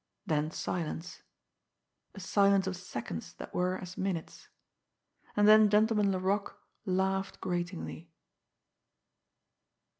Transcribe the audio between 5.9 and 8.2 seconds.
Laroque laughed gratingly.